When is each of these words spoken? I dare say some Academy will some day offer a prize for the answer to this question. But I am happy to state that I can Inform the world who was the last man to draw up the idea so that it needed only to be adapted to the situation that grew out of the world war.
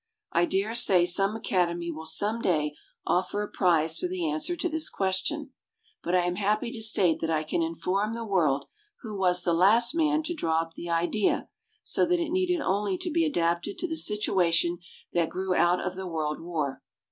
I 0.31 0.45
dare 0.45 0.73
say 0.73 1.05
some 1.05 1.35
Academy 1.35 1.91
will 1.91 2.07
some 2.07 2.41
day 2.41 2.73
offer 3.05 3.43
a 3.43 3.47
prize 3.47 3.99
for 3.99 4.07
the 4.07 4.27
answer 4.27 4.55
to 4.55 4.67
this 4.67 4.89
question. 4.89 5.51
But 6.03 6.15
I 6.15 6.25
am 6.25 6.37
happy 6.37 6.71
to 6.71 6.81
state 6.81 7.21
that 7.21 7.29
I 7.29 7.43
can 7.43 7.61
Inform 7.61 8.15
the 8.15 8.25
world 8.25 8.65
who 9.01 9.15
was 9.15 9.43
the 9.43 9.53
last 9.53 9.93
man 9.93 10.23
to 10.23 10.33
draw 10.33 10.61
up 10.61 10.73
the 10.73 10.89
idea 10.89 11.49
so 11.83 12.03
that 12.07 12.19
it 12.19 12.31
needed 12.31 12.61
only 12.61 12.97
to 12.97 13.11
be 13.11 13.25
adapted 13.25 13.77
to 13.77 13.87
the 13.87 13.95
situation 13.95 14.79
that 15.13 15.29
grew 15.29 15.53
out 15.53 15.79
of 15.79 15.95
the 15.95 16.07
world 16.07 16.39
war. 16.41 16.81